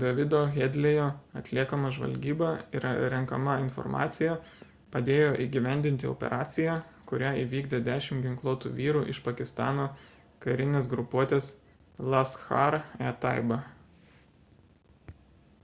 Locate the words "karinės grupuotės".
10.46-11.50